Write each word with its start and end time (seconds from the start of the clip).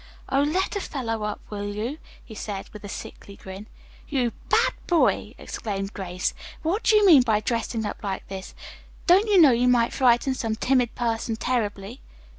"Oh, 0.31 0.41
let 0.41 0.75
a 0.75 0.79
fellow 0.81 1.21
up, 1.25 1.41
will 1.51 1.63
you?" 1.71 1.99
he 2.25 2.33
said, 2.33 2.69
with 2.69 2.83
a 2.83 2.89
sickly 2.89 3.35
grin. 3.35 3.67
"You 4.09 4.31
bad 4.49 4.73
boy!" 4.87 5.35
exclaimed 5.37 5.93
Grace. 5.93 6.33
"What 6.63 6.81
do 6.81 6.95
you 6.95 7.05
mean 7.05 7.21
by 7.21 7.39
dressing 7.39 7.85
up 7.85 8.01
like 8.03 8.27
this? 8.27 8.55
Don't 9.05 9.27
you 9.27 9.39
know 9.39 9.51
you 9.51 9.67
might 9.67 9.93
frighten 9.93 10.33
some 10.33 10.55
timid 10.55 10.95
person 10.95 11.35
terribly?" 11.35 12.01